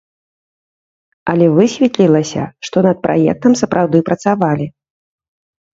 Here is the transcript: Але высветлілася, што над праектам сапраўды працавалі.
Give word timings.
Але 1.33 1.45
высветлілася, 1.59 2.43
што 2.69 2.77
над 2.89 2.97
праектам 3.05 3.51
сапраўды 3.61 3.97
працавалі. 4.11 4.65